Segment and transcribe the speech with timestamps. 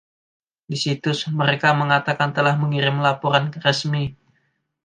[0.65, 4.03] Di situs, mereka mengatakan telah mengirim laporan resmi.